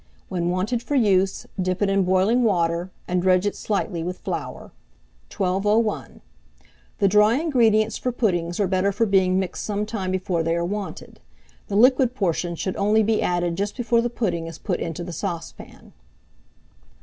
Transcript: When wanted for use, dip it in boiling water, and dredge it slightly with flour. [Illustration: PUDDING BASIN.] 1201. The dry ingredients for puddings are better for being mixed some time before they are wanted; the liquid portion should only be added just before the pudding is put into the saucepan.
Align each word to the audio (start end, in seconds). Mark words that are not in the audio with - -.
When 0.29 0.49
wanted 0.49 0.81
for 0.81 0.95
use, 0.95 1.45
dip 1.61 1.79
it 1.79 1.87
in 1.87 2.05
boiling 2.05 2.43
water, 2.43 2.89
and 3.07 3.21
dredge 3.21 3.45
it 3.45 3.55
slightly 3.55 4.01
with 4.01 4.17
flour. 4.17 4.71
[Illustration: 5.29 5.61
PUDDING 5.61 5.83
BASIN.] 5.83 6.21
1201. 6.21 6.21
The 6.97 7.07
dry 7.07 7.35
ingredients 7.35 7.99
for 7.99 8.11
puddings 8.11 8.59
are 8.59 8.65
better 8.65 8.91
for 8.91 9.05
being 9.05 9.37
mixed 9.37 9.63
some 9.63 9.85
time 9.85 10.09
before 10.09 10.41
they 10.41 10.55
are 10.55 10.65
wanted; 10.65 11.19
the 11.67 11.75
liquid 11.75 12.15
portion 12.15 12.55
should 12.55 12.77
only 12.77 13.03
be 13.03 13.21
added 13.21 13.55
just 13.55 13.77
before 13.77 14.01
the 14.01 14.09
pudding 14.09 14.47
is 14.47 14.57
put 14.57 14.79
into 14.79 15.03
the 15.03 15.13
saucepan. 15.13 15.93